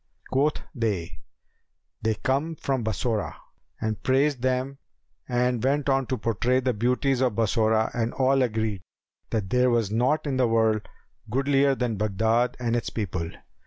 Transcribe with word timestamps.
Quoth 0.31 0.63
they, 0.73 1.19
'They 2.01 2.15
come 2.23 2.55
from 2.55 2.83
Bassorah,' 2.83 3.35
and 3.79 4.01
praised 4.01 4.41
them 4.41 4.79
and 5.29 5.63
went 5.63 5.89
on 5.89 6.07
to 6.07 6.17
portray 6.17 6.59
the 6.59 6.73
beauties 6.73 7.21
of 7.21 7.35
Bassorah 7.35 7.91
and 7.93 8.11
all 8.15 8.41
agreed 8.41 8.81
that 9.29 9.51
there 9.51 9.69
was 9.69 9.91
naught 9.91 10.25
in 10.25 10.37
the 10.37 10.47
world 10.47 10.87
goodlier 11.29 11.75
than 11.75 11.97
Baghdad 11.97 12.57
and 12.59 12.75
its 12.75 12.89
people. 12.89 13.29